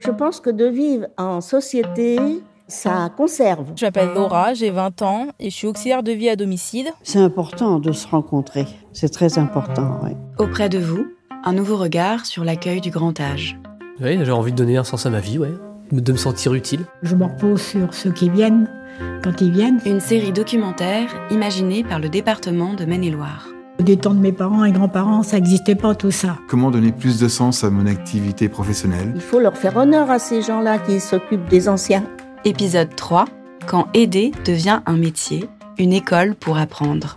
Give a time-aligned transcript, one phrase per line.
[0.00, 2.18] Je pense que de vivre en société,
[2.68, 3.66] ça conserve.
[3.76, 6.90] Je m'appelle Laura, j'ai 20 ans et je suis auxiliaire de vie à domicile.
[7.02, 10.00] C'est important de se rencontrer, c'est très important.
[10.02, 10.12] Oui.
[10.38, 11.06] Auprès de vous,
[11.44, 13.58] un nouveau regard sur l'accueil du grand âge.
[14.00, 15.52] Oui, j'ai envie de donner un sens à ma vie, ouais.
[15.92, 16.86] de me sentir utile.
[17.02, 18.70] Je me repose sur ceux qui viennent,
[19.22, 19.80] quand ils viennent.
[19.84, 23.48] Une série documentaire imaginée par le département de Maine-et-Loire.
[23.80, 26.36] Des temps de mes parents et grands-parents, ça n'existait pas tout ça.
[26.48, 29.10] Comment donner plus de sens à mon activité professionnelle?
[29.16, 32.04] Il faut leur faire honneur à ces gens-là qui s'occupent des anciens.
[32.44, 33.24] Épisode 3.
[33.66, 35.48] Quand aider devient un métier,
[35.78, 37.16] une école pour apprendre.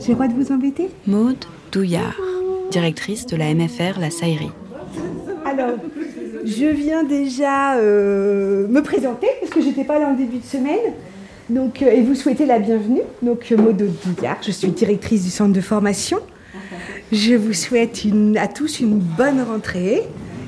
[0.00, 0.90] J'ai le droit de vous embêter?
[1.06, 2.16] Maude Douillard,
[2.72, 4.50] directrice de la MFR La Saillerie.
[5.44, 5.76] Alors,
[6.44, 10.94] je viens déjà euh, me présenter parce que j'étais pas là en début de semaine.
[11.54, 13.02] Euh, et vous souhaitez la bienvenue.
[13.22, 16.18] Donc, Maud Douillard, je suis directrice du centre de formation.
[17.10, 18.02] Je vous souhaite
[18.38, 20.02] à tous une bonne rentrée.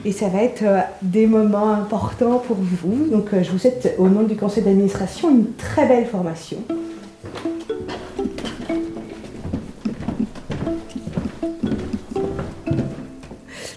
[0.06, 3.06] Et ça va être euh, des moments importants pour vous.
[3.10, 6.58] Donc, je vous souhaite, au nom du conseil d'administration, une très belle formation.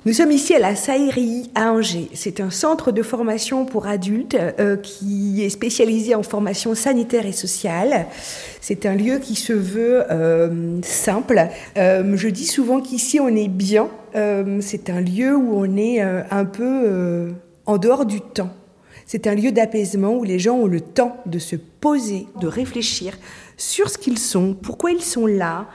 [0.07, 2.07] Nous sommes ici à la Saillerie à Angers.
[2.13, 7.33] C'est un centre de formation pour adultes euh, qui est spécialisé en formation sanitaire et
[7.33, 8.05] sociale.
[8.61, 11.49] C'est un lieu qui se veut euh, simple.
[11.77, 13.89] Euh, je dis souvent qu'ici on est bien.
[14.61, 18.51] c'est un lieu où on est un peu en dehors du temps.
[19.05, 23.17] C'est un lieu d'apaisement où les gens ont le temps de se poser, de réfléchir
[23.57, 25.67] sur ce qu'ils sont, pourquoi ils sont là,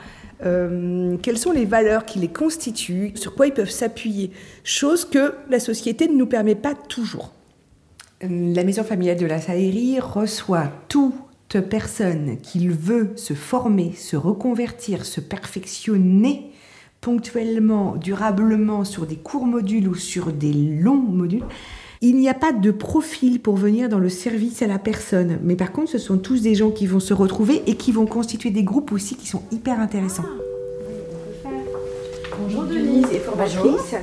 [0.45, 4.31] euh, quelles sont les valeurs qui les constituent, sur quoi ils peuvent s'appuyer,
[4.65, 7.33] chose que la société ne nous permet pas toujours.
[8.23, 15.05] La maison familiale de la Saillerie reçoit toute personne qui veut se former, se reconvertir,
[15.05, 16.53] se perfectionner
[17.01, 21.45] ponctuellement, durablement sur des courts modules ou sur des longs modules.
[22.05, 25.55] Il n'y a pas de profil pour venir dans le service à la personne, mais
[25.55, 28.51] par contre, ce sont tous des gens qui vont se retrouver et qui vont constituer
[28.51, 30.25] des groupes aussi qui sont hyper intéressants.
[32.43, 33.07] Bonjour Denise.
[33.13, 33.95] Est formatrice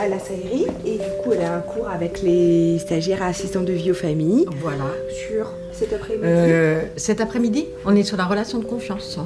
[0.00, 0.64] à la Saillerie.
[0.86, 3.94] Et du coup elle a un cours avec les stagiaires et assistants de vie aux
[3.94, 4.46] familles.
[4.62, 4.84] Voilà.
[5.28, 6.24] Sur cet après-midi.
[6.24, 9.18] Euh, Cet après-midi, on est sur la relation de confiance.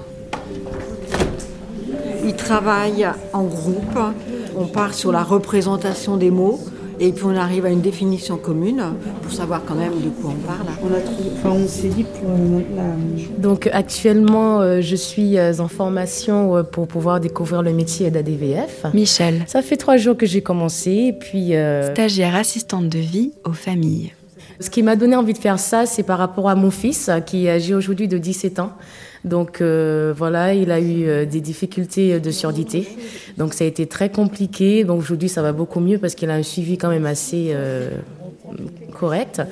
[2.25, 3.99] Ils travaillent en groupe,
[4.57, 6.59] on part sur la représentation des mots,
[6.99, 8.83] et puis on arrive à une définition commune
[9.23, 10.67] pour savoir quand même de quoi on parle.
[10.83, 12.31] On, a trouvé, enfin, on s'est dit pour
[12.75, 12.85] la...
[13.39, 18.87] Donc actuellement, euh, je suis euh, en formation euh, pour pouvoir découvrir le métier d'ADVF.
[18.95, 19.45] Michel.
[19.47, 21.53] Ça fait trois jours que j'ai commencé, puis...
[21.93, 24.13] Stagiaire assistante de vie aux familles.
[24.61, 27.49] Ce qui m'a donné envie de faire ça, c'est par rapport à mon fils qui
[27.49, 28.73] agit aujourd'hui de 17 ans.
[29.27, 32.89] Donc euh, voilà, il a eu euh, des difficultés de surdité.
[33.37, 34.85] Donc ça a été très compliqué.
[34.85, 37.91] Donc aujourd'hui, ça va beaucoup mieux parce qu'il a un suivi quand même assez euh,
[38.99, 39.43] correct.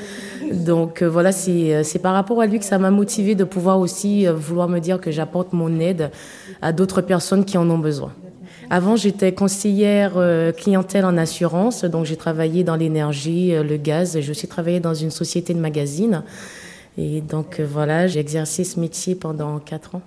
[0.53, 4.69] Donc voilà, c'est par rapport à lui que ça m'a motivé de pouvoir aussi vouloir
[4.69, 6.11] me dire que j'apporte mon aide
[6.63, 8.13] à d'autres personnes qui en ont besoin.
[8.71, 10.13] Avant, j'étais conseillère
[10.57, 14.19] clientèle en assurance, donc j'ai travaillé dans l'énergie, le gaz.
[14.21, 16.23] J'ai aussi travaillé dans une société de magazines.
[16.97, 20.03] Et donc euh, voilà, j'ai exercé ce métier pendant quatre ans.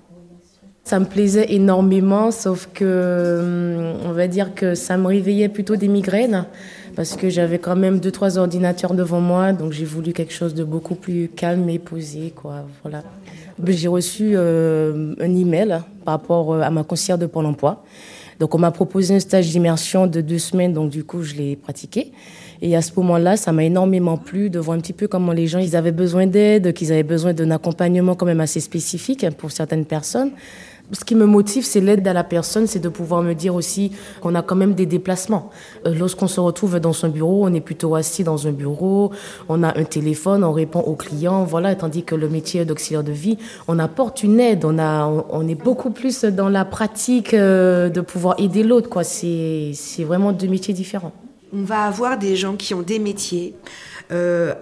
[0.84, 5.76] Ça me plaisait énormément, sauf que hum, on va dire que ça me réveillait plutôt
[5.76, 6.46] des migraines
[6.98, 10.56] parce que j'avais quand même deux trois ordinateurs devant moi, donc j'ai voulu quelque chose
[10.56, 12.66] de beaucoup plus calme et posé, quoi.
[12.82, 13.04] Voilà.
[13.66, 17.84] J'ai reçu euh, un email par rapport euh, à ma conseillère de Pôle Emploi.
[18.40, 21.56] Donc on m'a proposé un stage d'immersion de deux semaines, donc du coup je l'ai
[21.56, 22.12] pratiqué.
[22.62, 25.48] Et à ce moment-là, ça m'a énormément plu de voir un petit peu comment les
[25.48, 29.52] gens, ils avaient besoin d'aide, qu'ils avaient besoin d'un accompagnement quand même assez spécifique pour
[29.52, 30.32] certaines personnes.
[30.94, 33.92] Ce qui me motive, c'est l'aide à la personne, c'est de pouvoir me dire aussi
[34.22, 35.50] qu'on a quand même des déplacements.
[35.86, 39.12] Euh, lorsqu'on se retrouve dans son bureau, on est plutôt assis dans un bureau,
[39.50, 41.76] on a un téléphone, on répond aux clients, voilà.
[41.76, 45.62] Tandis que le métier d'auxiliaire de vie, on apporte une aide, on a, on est
[45.62, 49.04] beaucoup plus dans la pratique euh, de pouvoir aider l'autre, quoi.
[49.04, 49.74] C'est
[50.06, 51.12] vraiment deux métiers différents
[51.58, 53.56] on va avoir des gens qui ont des métiers,
[54.12, 54.54] euh,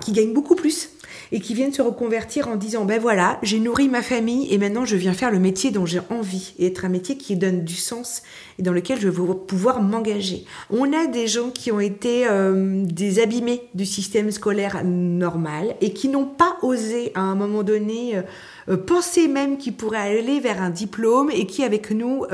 [0.00, 0.90] qui gagnent beaucoup plus
[1.32, 4.84] et qui viennent se reconvertir en disant ben voilà j'ai nourri ma famille et maintenant
[4.84, 6.54] je viens faire le métier dont j'ai envie.
[6.58, 8.22] Et être un métier qui donne du sens
[8.58, 10.44] et dans lequel je veux pouvoir m'engager.
[10.70, 15.92] On a des gens qui ont été euh, des abîmés du système scolaire normal et
[15.92, 18.20] qui n'ont pas osé à un moment donné
[18.68, 22.24] euh, penser même qu'ils pourraient aller vers un diplôme et qui avec nous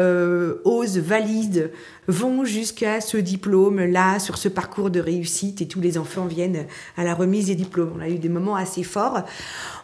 [0.65, 1.71] osent, valident
[2.09, 6.67] vont jusqu'à ce diplôme-là, sur ce parcours de réussite, et tous les enfants viennent
[6.97, 7.93] à la remise des diplômes.
[7.97, 9.23] On a eu des moments assez assez fort,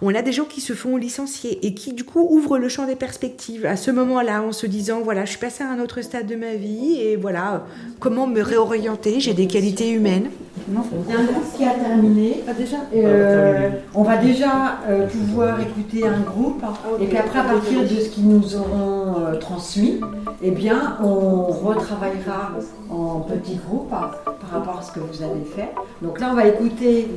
[0.01, 2.87] on a des gens qui se font licencier et qui du coup ouvrent le champ
[2.87, 6.01] des perspectives à ce moment-là en se disant voilà, je suis passé à un autre
[6.01, 7.65] stade de ma vie et voilà,
[7.99, 10.31] comment me réorienter, j'ai des qualités humaines.
[10.69, 12.45] Non, il y a un groupe qui a terminé.
[12.57, 16.63] déjà euh, On va déjà euh, pouvoir écouter un groupe
[17.01, 20.01] et puis après à partir de ce qu'ils nous auront euh, transmis,
[20.43, 22.53] eh bien on retravaillera
[22.91, 24.21] en petits groupes par
[24.53, 25.71] rapport à ce que vous avez fait.
[26.03, 27.09] Donc là on va écouter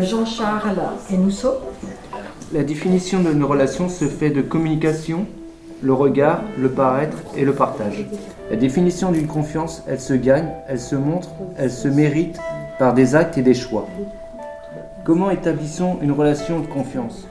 [0.00, 0.80] Jean-Charles
[1.12, 1.54] et Mousseau.
[2.52, 5.26] La définition de nos relations se fait de communication,
[5.84, 8.06] le regard, le paraître et le partage.
[8.50, 11.28] La définition d'une confiance, elle se gagne, elle se montre,
[11.58, 12.38] elle se mérite
[12.78, 13.86] par des actes et des choix.
[15.04, 17.28] Comment établissons une relation de confiance?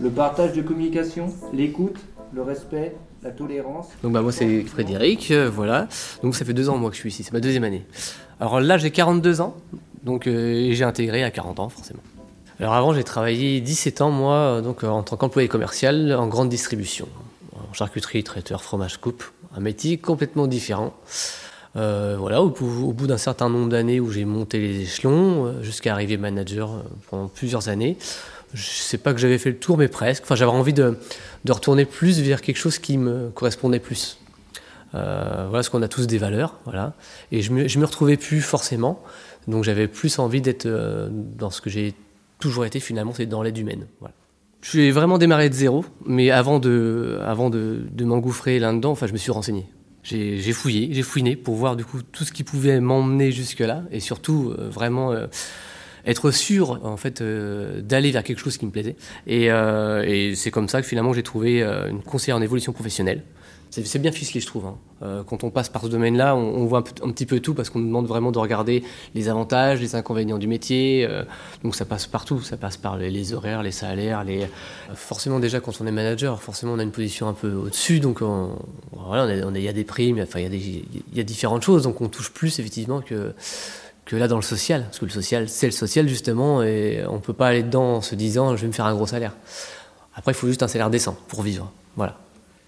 [0.00, 1.96] Le partage de communication, l'écoute,
[2.34, 3.88] le respect, la tolérance.
[4.02, 5.86] Donc bah moi c'est Frédéric, euh, voilà.
[6.24, 7.86] Donc ça fait deux ans moi que je suis ici, c'est ma deuxième année.
[8.40, 9.54] Alors là j'ai 42 ans,
[10.02, 12.02] donc euh, j'ai intégré à 40 ans forcément.
[12.58, 16.48] Alors avant j'ai travaillé 17 ans moi euh, donc en tant qu'employé commercial en grande
[16.48, 17.06] distribution,
[17.72, 19.24] charcuterie, traiteur, fromage coupe,
[19.56, 20.94] un métier complètement différent.
[21.76, 25.94] Euh, voilà, au, bout d'un certain nombre d'années où j'ai monté les échelons, euh, jusqu'à
[25.94, 27.96] arriver manager euh, pendant plusieurs années,
[28.52, 30.24] je sais pas que j'avais fait le tour, mais presque.
[30.24, 30.98] Enfin, j'avais envie de,
[31.48, 34.18] retourner plus vers quelque chose qui me correspondait plus.
[34.92, 36.92] voilà, parce qu'on a tous des valeurs, voilà.
[37.30, 39.02] Et je me, me retrouvais plus forcément.
[39.48, 41.94] Donc j'avais plus envie d'être dans ce que j'ai
[42.38, 43.86] toujours été finalement, c'est dans l'aide humaine.
[44.00, 44.14] Voilà.
[44.62, 49.12] Je suis vraiment démarré de zéro, mais avant de, avant de, m'engouffrer là-dedans, enfin, je
[49.12, 49.66] me suis renseigné.
[50.04, 54.00] J'ai fouillé, j'ai fouiné pour voir du coup tout ce qui pouvait m'emmener jusque-là et
[54.00, 55.26] surtout euh, vraiment euh,
[56.06, 58.96] être sûr en fait euh, d'aller vers quelque chose qui me plaisait.
[59.26, 63.22] Et, et c'est comme ça que finalement j'ai trouvé une conseillère en évolution professionnelle
[63.72, 64.66] c'est bien ficelé, je trouve.
[64.66, 64.76] Hein.
[65.02, 67.78] Euh, quand on passe par ce domaine-là, on, voit un, petit peu tout parce qu'on
[67.78, 68.84] nous demande vraiment de regarder
[69.14, 71.06] les avantages, les inconvénients du métier.
[71.08, 71.24] Euh,
[71.64, 74.24] donc ça passe partout, ça passe par les, horaires, les salaires.
[74.24, 74.46] Les...
[74.94, 77.98] Forcément, déjà, quand on est manager, forcément, on a une position un peu au-dessus.
[77.98, 78.20] Donc
[78.92, 80.84] voilà, il y a des primes, enfin, il y,
[81.14, 81.84] y, a différentes choses.
[81.84, 83.32] Donc on touche plus, effectivement, que,
[84.04, 84.82] que là dans le social.
[84.82, 87.94] Parce que le social, c'est le social, justement, et on ne peut pas aller dedans
[87.96, 89.34] en se disant je vais me faire un gros salaire.
[90.14, 91.72] Après, il faut juste un salaire décent pour vivre.
[91.96, 92.18] Voilà.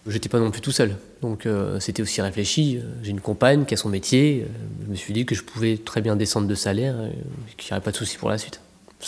[0.06, 2.79] J'étais pas non plus tout seul, donc euh, c'était aussi réfléchi.
[3.03, 4.45] J'ai une compagne qui a son métier.
[4.45, 4.53] Euh,
[4.85, 7.77] je me suis dit que je pouvais très bien descendre de salaire, et qu'il n'y
[7.77, 8.61] aurait pas de souci pour la suite.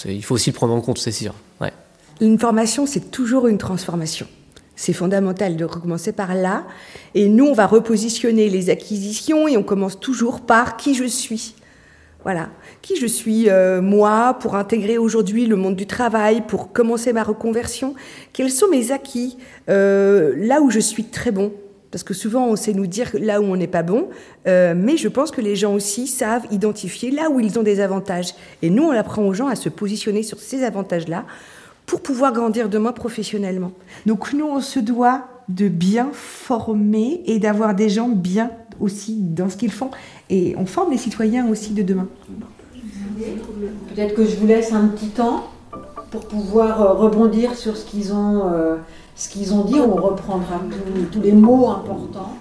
[0.06, 1.34] Il faut aussi le prendre en compte, c'est sûr.
[1.60, 1.72] Ouais.
[2.22, 4.26] Une formation, c'est toujours une transformation.
[4.74, 6.64] C'est fondamental de recommencer par là.
[7.14, 11.54] Et nous, on va repositionner les acquisitions et on commence toujours par qui je suis.
[12.26, 12.48] Voilà,
[12.82, 17.22] qui je suis euh, moi pour intégrer aujourd'hui le monde du travail, pour commencer ma
[17.22, 17.94] reconversion?
[18.32, 19.38] Quels sont mes acquis
[19.68, 21.52] euh, là où je suis très bon?
[21.92, 24.08] Parce que souvent on sait nous dire là où on n'est pas bon,
[24.48, 27.78] euh, mais je pense que les gens aussi savent identifier là où ils ont des
[27.78, 28.34] avantages.
[28.60, 31.26] Et nous, on apprend aux gens à se positionner sur ces avantages-là
[31.86, 33.70] pour pouvoir grandir demain professionnellement.
[34.04, 38.50] Donc nous, on se doit de bien former et d'avoir des gens bien
[38.80, 39.90] aussi dans ce qu'ils font.
[40.30, 42.08] Et on forme les citoyens aussi de demain.
[43.94, 45.44] Peut-être que je vous laisse un petit temps
[46.10, 48.76] pour pouvoir euh, rebondir sur ce qu'ils ont, euh,
[49.16, 49.74] ce qu'ils ont dit.
[49.74, 50.60] On reprendra
[51.12, 52.36] tous, les mots importants.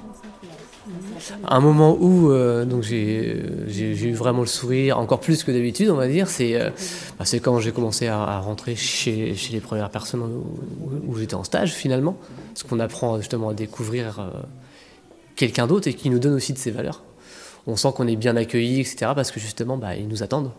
[1.48, 3.42] Un moment où euh, donc j'ai,
[3.78, 6.60] eu vraiment le sourire, encore plus que d'habitude, on va dire, c'est,
[7.18, 11.34] bah, c'est quand j'ai commencé à, rentrer chez, chez, les premières personnes où, où, j'étais
[11.34, 12.18] en stage finalement.
[12.54, 14.30] Parce qu'on apprend justement à découvrir
[15.36, 17.04] quelqu'un d'autre et qui nous donne aussi de ses valeurs.
[17.68, 19.12] On sent qu'on est bien accueilli, etc.
[19.16, 20.52] Parce que justement, bah, ils nous attendent.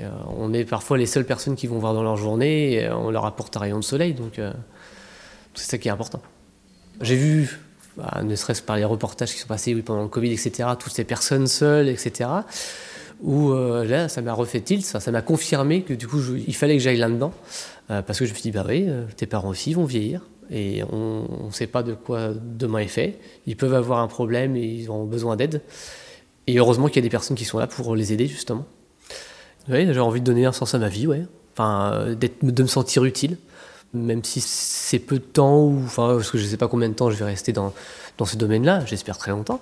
[0.00, 3.10] Euh, on est parfois les seules personnes qui vont voir dans leur journée et on
[3.10, 4.14] leur apporte un rayon de soleil.
[4.14, 4.52] Donc euh,
[5.54, 6.20] c'est ça qui est important.
[7.00, 7.60] J'ai vu,
[7.96, 11.04] bah, ne serait-ce par les reportages qui sont passés pendant le Covid, etc., toutes ces
[11.04, 12.30] personnes seules, etc.,
[13.22, 16.76] où euh, là, ça m'a refait tilt, ça, m'a confirmé que du coup, il fallait
[16.76, 17.32] que j'aille là-dedans.
[17.86, 21.46] parce que je me suis dit, bah oui, tes parents aussi vont vieillir et on
[21.46, 23.18] ne sait pas de quoi demain est fait.
[23.46, 25.62] Ils peuvent avoir un problème et ils ont besoin d'aide.
[26.46, 28.66] Et heureusement qu'il y a des personnes qui sont là pour les aider, justement.
[29.68, 31.24] Oui, j'ai envie de donner un sens à ma vie, ouais.
[31.54, 33.36] Enfin, euh, de me sentir utile,
[33.94, 36.94] même si c'est peu de temps, enfin, parce que je ne sais pas combien de
[36.94, 37.72] temps je vais rester dans,
[38.18, 39.60] dans ce domaine-là, j'espère très longtemps.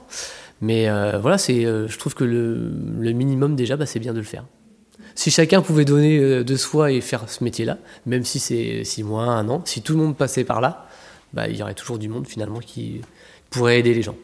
[0.61, 4.19] Mais euh, voilà, euh, je trouve que le, le minimum déjà, bah, c'est bien de
[4.19, 4.45] le faire.
[5.21, 9.25] Si chacun pouvait donner de soi et faire ce métier-là, même si c'est six mois,
[9.25, 10.87] un an, si tout le monde passait par là,
[11.35, 13.03] bah, il y aurait toujours du monde finalement qui
[13.51, 14.15] pourrait aider les gens.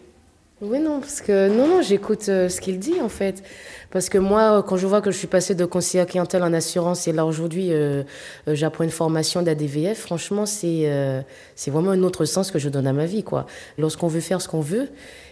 [0.62, 3.42] Oui, non, parce que non, non, j'écoute ce qu'il dit en fait.
[3.90, 7.06] Parce que moi, quand je vois que je suis passée de conseiller clientèle en assurance
[7.06, 8.02] et là aujourd'hui, euh,
[8.48, 11.20] euh, j'apprends une formation d'ADVF, franchement, c'est euh,
[11.56, 13.22] c'est vraiment un autre sens que je donne à ma vie.
[13.22, 13.44] quoi.
[13.76, 14.88] Lorsqu'on veut faire ce qu'on veut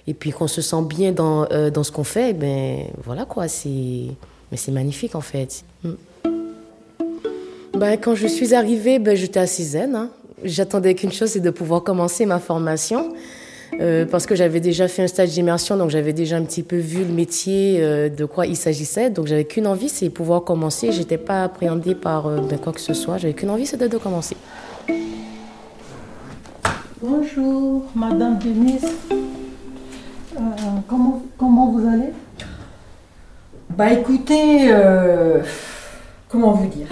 [0.07, 4.09] et puis qu'on se sent bien dans, dans ce qu'on fait, ben voilà quoi, c'est
[4.73, 5.65] magnifique en fait.
[7.75, 9.95] Ben, quand je suis arrivée, ben, j'étais assez zen.
[9.97, 10.11] Hein.
[10.45, 13.15] J'attendais qu'une chose, c'est de pouvoir commencer ma formation.
[13.81, 16.77] Euh, parce que j'avais déjà fait un stage d'immersion, donc j'avais déjà un petit peu
[16.77, 19.11] vu le métier, euh, de quoi il s'agissait.
[19.11, 20.93] Donc j'avais qu'une envie, c'est pouvoir commencer.
[20.93, 23.19] J'étais pas appréhendée par euh, ben, quoi que ce soit.
[23.19, 24.37] J'avais qu'une envie, c'était de commencer.
[27.03, 28.87] Bonjour, Madame Denise.
[30.89, 32.13] Comment, comment vous allez?
[33.77, 35.43] Bah écoutez, euh,
[36.29, 36.87] comment vous dire?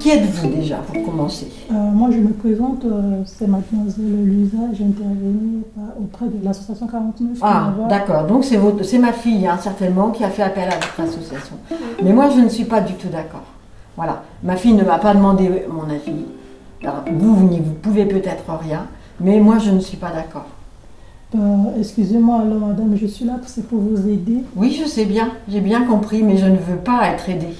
[0.00, 1.46] Qui êtes-vous déjà pour commencer?
[1.70, 5.62] Euh, Moi, je me présente, euh, c'est mademoiselle Luisa, j'interviens
[6.00, 7.38] auprès de l'association 49.
[7.42, 8.24] Ah, d'accord.
[8.26, 11.56] Donc c'est votre, c'est ma fille, hein, certainement, qui a fait appel à votre association.
[12.02, 13.44] Mais moi, je ne suis pas du tout d'accord.
[13.96, 14.22] Voilà.
[14.42, 16.24] Ma fille ne m'a pas demandé mon avis.
[16.82, 18.86] Alors, vous, vous n'y vous pouvez peut-être rien,
[19.20, 20.46] mais moi, je ne suis pas d'accord.
[21.34, 21.38] Euh,
[21.78, 24.38] Excusez-moi, alors madame, je suis là, c'est pour vous aider.
[24.56, 27.54] Oui, je sais bien, j'ai bien compris, mais je ne veux pas être aidée.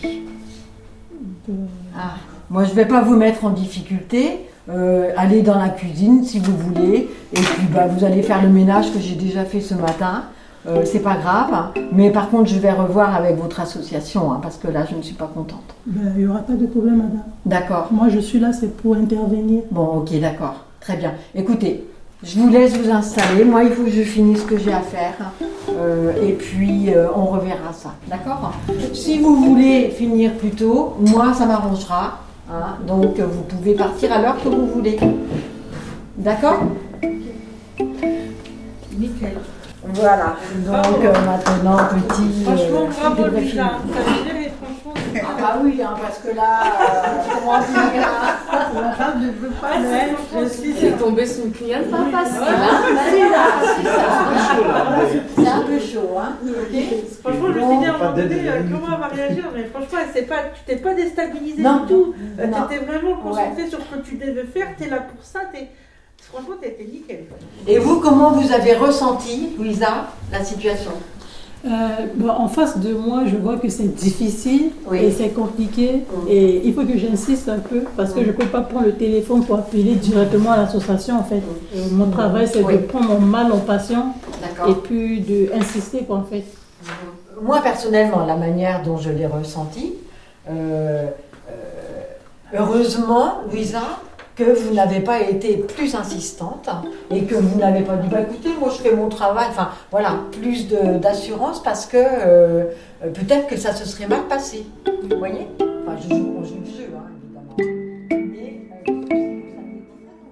[1.51, 1.53] Euh,
[1.97, 2.15] Ah,
[2.51, 4.47] moi, je ne vais pas vous mettre en difficulté.
[4.71, 8.51] Euh, allez dans la cuisine si vous voulez, et puis bah, vous allez faire le
[8.51, 10.25] ménage que j'ai déjà fait ce matin.
[10.67, 11.73] Euh, c'est pas grave, hein.
[11.93, 15.01] mais par contre, je vais revoir avec votre association, hein, parce que là, je ne
[15.01, 15.63] suis pas contente.
[15.87, 17.23] ben, Il n'y aura pas de problème, madame.
[17.47, 17.89] D'accord.
[17.93, 19.63] Moi, je suis là, c'est pour intervenir.
[19.71, 20.65] Bon, ok, d'accord.
[20.81, 21.13] Très bien.
[21.35, 21.87] Écoutez,
[22.23, 23.45] je vous laisse vous installer.
[23.45, 25.15] Moi, il faut que je finisse ce que j'ai à faire.
[25.71, 27.95] Euh, et puis, euh, on reverra ça.
[28.09, 28.53] D'accord
[28.93, 32.19] Si vous voulez finir plus tôt, moi, ça m'arrangera.
[32.51, 32.77] hein.
[32.87, 34.99] Donc, vous pouvez partir à l'heure que vous voulez.
[36.17, 36.61] D'accord
[38.99, 39.37] Nickel.
[39.95, 40.35] Voilà.
[40.67, 41.77] Donc, euh, maintenant,
[42.09, 42.45] petit.
[42.45, 43.37] Franchement, bravo.
[43.39, 43.71] Lisa.
[45.51, 48.61] Ah bah oui, hein, parce que là, euh, comment dire hein.
[48.83, 49.71] La femme ne veut pas
[50.43, 52.43] je suis J'ai tombé sur une cliente pas facile.
[52.43, 52.83] hein.
[53.11, 55.07] Si, là.
[55.37, 56.33] C'est un peu chaud, hein.
[57.23, 58.37] Franchement, je me suis dit à un moment donné,
[58.71, 61.81] comment elle va réagir, mais franchement, elle pas, tu t'es pas déstabilisée Non.
[61.81, 62.15] du tout.
[62.39, 62.67] Euh, Non.
[62.69, 65.69] T'étais vraiment concentrée sur ce que tu devais faire, t'es là pour ça, t'es...
[66.31, 67.25] franchement, t'étais nickel.
[67.67, 70.93] Et vous, comment vous avez ressenti, Louisa, la situation?
[71.65, 71.69] Euh,
[72.15, 74.99] bon, en face de moi, je vois que c'est difficile Oui.
[74.99, 76.05] et c'est compliqué.
[76.29, 78.93] Et il faut que j'insiste un peu parce que je ne peux pas prendre le
[78.95, 81.19] téléphone pour appeler directement à l'association.
[81.19, 81.43] En fait,
[81.77, 82.75] Euh, mon travail, c'est Oui.
[82.75, 84.15] de prendre mon mal en patient
[84.69, 86.45] et puis d'insister, en fait.
[87.43, 89.95] Moi, personnellement, la manière dont je l'ai ressenti,
[90.49, 91.07] euh,
[91.51, 93.83] euh, heureusement, Louisa,
[94.39, 96.69] que vous n'avez pas été plus insistante
[97.11, 100.21] et que vous n'avez pas dit, bah écoutez, moi je fais mon travail, enfin voilà,
[100.41, 102.65] plus d'assurance parce que euh,
[103.05, 104.65] euh, peut-être que ça se serait mal passé.
[104.87, 105.49] Vous voyez?
[105.61, 107.57] Enfin, je joue, on joue le jeu, hein, évidemment.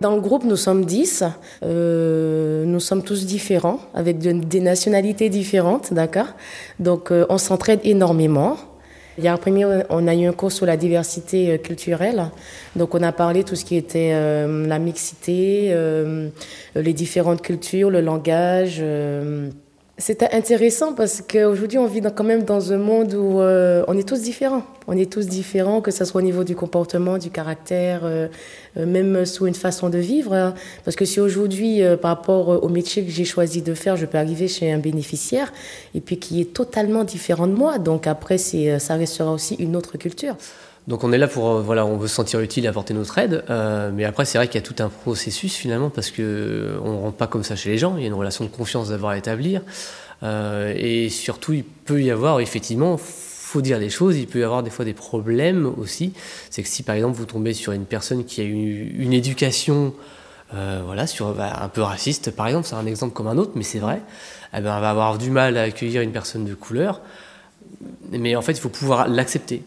[0.01, 1.25] Dans le groupe, nous sommes 10.
[1.65, 6.29] Euh, nous sommes tous différents, avec de- des nationalités différentes, d'accord?
[6.79, 8.57] Donc, euh, on s'entraide énormément.
[9.19, 12.31] Il y a un premier, on a eu un cours sur la diversité euh, culturelle.
[12.75, 16.29] Donc, on a parlé tout ce qui était euh, la mixité, euh,
[16.75, 18.83] les différentes cultures, le langage.
[19.99, 24.07] C'était intéressant parce qu'aujourd'hui, on vit quand même dans un monde où euh, on est
[24.07, 24.62] tous différents.
[24.87, 28.29] On est tous différents, que ce soit au niveau du comportement, du caractère, euh,
[28.76, 30.35] euh, même sous une façon de vivre.
[30.35, 30.53] hein.
[30.85, 34.05] Parce que si aujourd'hui, euh, par rapport au métier que j'ai choisi de faire, je
[34.05, 35.50] peux arriver chez un bénéficiaire
[35.95, 39.76] et puis qui est totalement différent de moi, donc après, euh, ça restera aussi une
[39.76, 40.37] autre culture.
[40.87, 43.19] Donc on est là pour, euh, voilà, on veut se sentir utile et apporter notre
[43.19, 46.23] aide, euh, mais après c'est vrai qu'il y a tout un processus finalement parce que
[46.23, 48.50] euh, on rentre pas comme ça chez les gens, il y a une relation de
[48.50, 49.62] confiance d'avoir à établir,
[50.23, 54.62] et surtout il peut y avoir effectivement, faut dire les choses, il peut y avoir
[54.62, 56.12] des fois des problèmes aussi,
[56.50, 59.93] c'est que si par exemple vous tombez sur une personne qui a eu une éducation
[60.52, 63.62] voilà, sur, bah, un peu raciste par exemple, c'est un exemple comme un autre, mais
[63.62, 64.00] c'est vrai,
[64.55, 67.02] eh ben, va avoir du mal à accueillir une personne de couleur,
[68.11, 69.62] mais en fait il faut pouvoir l'accepter.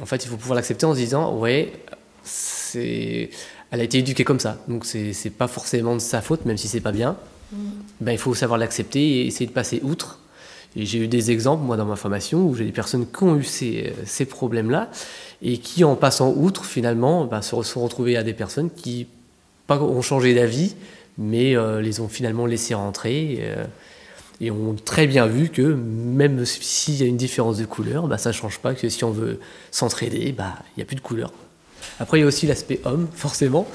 [0.00, 1.72] En fait, il faut pouvoir l'accepter en se disant, ouais,
[2.24, 3.30] c'est,
[3.70, 6.56] elle a été éduquée comme ça, donc c'est, c'est pas forcément de sa faute, même
[6.56, 7.16] si c'est pas bien.
[8.00, 10.18] Ben, il faut savoir l'accepter et essayer de passer outre.
[10.74, 13.36] Et j'ai eu des exemples, moi, dans ma formation, où j'ai des personnes qui ont
[13.36, 14.90] eu ces, ces problèmes-là
[15.42, 19.06] et qui, en passant outre, finalement, ben, se sont retrouvées à des personnes qui
[19.66, 20.74] pas ont changé d'avis,
[21.18, 23.38] mais euh, les ont finalement laissées rentrer.
[23.40, 23.64] euh,
[24.40, 28.18] et ont très bien vu que même s'il y a une différence de couleur, bah,
[28.18, 29.38] ça ne change pas que si on veut
[29.70, 31.32] s'entraider, bah, il n'y a plus de couleur.
[32.00, 33.66] Après, il y a aussi l'aspect homme, forcément,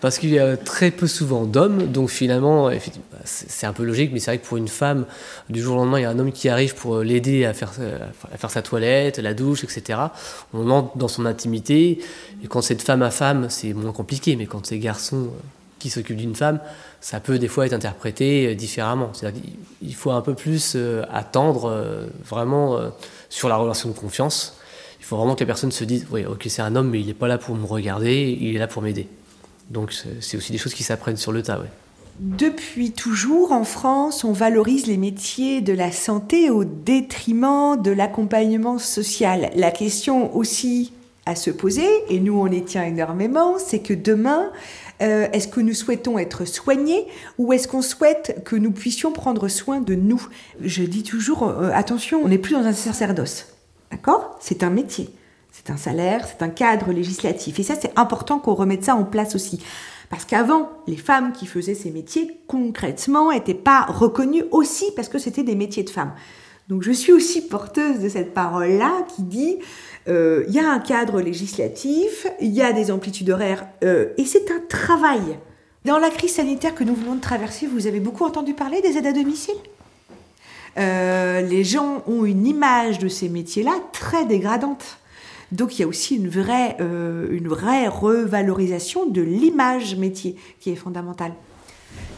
[0.00, 2.76] parce qu'il y a très peu souvent d'hommes, donc finalement, bah,
[3.24, 5.06] c'est un peu logique, mais c'est vrai que pour une femme,
[5.48, 7.72] du jour au lendemain, il y a un homme qui arrive pour l'aider à faire,
[8.32, 9.98] à faire sa toilette, la douche, etc.
[10.52, 12.00] On entre dans son intimité,
[12.42, 15.28] et quand c'est de femme à femme, c'est moins compliqué, mais quand c'est garçon euh,
[15.82, 16.60] qui s'occupe d'une femme,
[17.00, 19.10] ça peut des fois être interprété euh, différemment.
[19.10, 22.78] Qu'il faut un peu plus euh, attendre euh, vraiment
[23.28, 24.56] sur la relation de confiance.
[25.00, 27.06] Il faut vraiment que la personne se dise, oui, ok, c'est un homme, mais il
[27.06, 29.08] n'est pas là pour me regarder, il est là pour m'aider.
[29.70, 31.58] Donc c'est aussi des choses qui s'apprennent sur le tas.
[31.58, 31.66] Ouais.
[32.20, 38.78] Depuis toujours, en France, on valorise les métiers de la santé au détriment de l'accompagnement
[38.78, 39.50] social.
[39.56, 40.92] La question aussi
[41.26, 44.50] à se poser, et nous on y tient énormément, c'est que demain,
[45.02, 47.06] euh, est-ce que nous souhaitons être soignés
[47.38, 50.26] ou est-ce qu'on souhaite que nous puissions prendre soin de nous?
[50.60, 53.48] Je dis toujours, euh, attention, on n'est plus dans un sacerdoce.
[53.90, 54.38] D'accord?
[54.40, 55.10] C'est un métier.
[55.50, 57.58] C'est un salaire, c'est un cadre législatif.
[57.60, 59.62] Et ça, c'est important qu'on remette ça en place aussi.
[60.08, 65.18] Parce qu'avant, les femmes qui faisaient ces métiers, concrètement, n'étaient pas reconnues aussi parce que
[65.18, 66.12] c'était des métiers de femmes.
[66.72, 69.58] Donc je suis aussi porteuse de cette parole-là qui dit,
[70.08, 74.24] euh, il y a un cadre législatif, il y a des amplitudes horaires, euh, et
[74.24, 75.20] c'est un travail.
[75.84, 78.96] Dans la crise sanitaire que nous venons de traverser, vous avez beaucoup entendu parler des
[78.96, 79.54] aides à domicile?
[80.78, 84.96] Euh, Les gens ont une image de ces métiers-là très dégradante.
[85.50, 90.76] Donc il y a aussi une vraie, une vraie revalorisation de l'image métier qui est
[90.76, 91.32] fondamentale.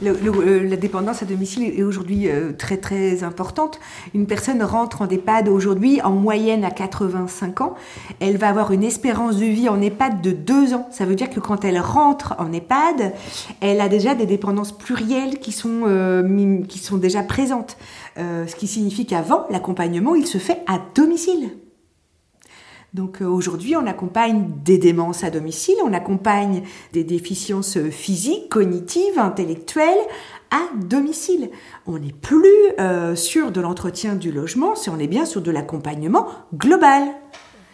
[0.03, 3.81] Euh, la dépendance à domicile est aujourd'hui euh, très très importante.
[4.15, 7.75] Une personne rentre en EHPAD aujourd'hui en moyenne à 85 ans.
[8.21, 10.89] Elle va avoir une espérance de vie en EHPAD de 2 ans.
[10.91, 13.13] Ça veut dire que quand elle rentre en EHPAD,
[13.61, 17.77] elle a déjà des dépendances plurielles qui sont, euh, qui sont déjà présentes.
[18.17, 21.51] ce qui signifie qu'avant, l'accompagnement, il se fait à domicile.
[22.95, 29.19] Donc euh, aujourd'hui, on accompagne des démences à domicile, on accompagne des déficiences physiques, cognitives,
[29.19, 29.99] intellectuelles
[30.53, 31.51] à domicile.
[31.87, 32.49] On n'est plus
[32.79, 37.03] euh, sur de l'entretien du logement, c'est on est bien sur de l'accompagnement global.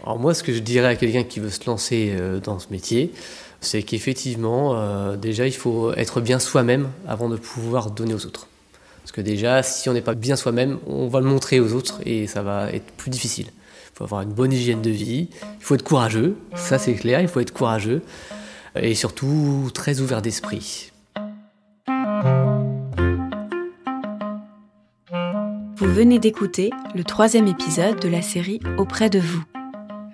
[0.04, 2.68] Alors moi, ce que je dirais à quelqu'un qui veut se lancer euh, dans ce
[2.70, 3.12] métier,
[3.60, 8.48] c'est qu'effectivement, déjà, il faut être bien soi-même avant de pouvoir donner aux autres.
[9.02, 12.00] Parce que déjà, si on n'est pas bien soi-même, on va le montrer aux autres
[12.06, 13.48] et ça va être plus difficile
[14.00, 17.28] faut avoir une bonne hygiène de vie, il faut être courageux, ça c'est clair, il
[17.28, 18.00] faut être courageux,
[18.74, 20.90] et surtout très ouvert d'esprit.
[25.76, 29.44] Vous venez d'écouter le troisième épisode de la série Auprès de vous.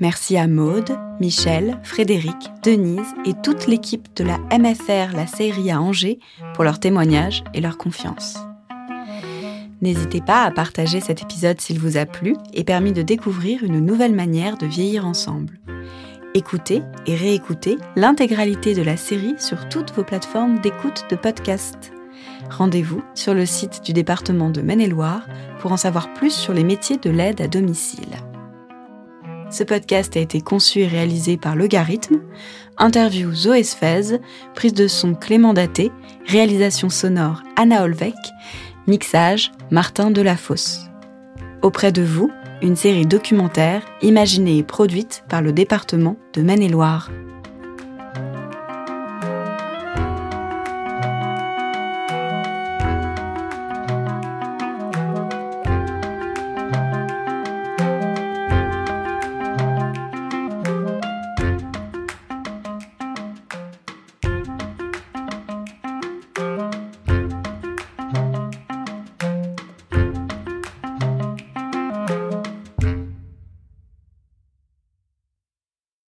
[0.01, 5.81] Merci à Maude, Michel, Frédéric, Denise et toute l'équipe de la MFR La Série à
[5.81, 6.19] Angers
[6.55, 8.37] pour leur témoignage et leur confiance.
[9.83, 13.85] N'hésitez pas à partager cet épisode s'il vous a plu et permis de découvrir une
[13.85, 15.59] nouvelle manière de vieillir ensemble.
[16.35, 21.93] Écoutez et réécoutez l'intégralité de la série sur toutes vos plateformes d'écoute de podcast.
[22.51, 25.27] Rendez-vous sur le site du département de Maine-et-Loire
[25.61, 28.17] pour en savoir plus sur les métiers de l'aide à domicile.
[29.51, 32.21] Ce podcast a été conçu et réalisé par Logarithme,
[32.79, 34.19] interview Zoé Sfez,
[34.55, 35.93] prise de son Clément Daté,
[36.27, 38.17] réalisation sonore Anna Olvec,
[38.87, 40.83] Mixage Martin Delafosse.
[41.63, 42.31] Auprès de vous,
[42.63, 47.11] une série documentaire imaginée et produite par le département de Maine-et-Loire.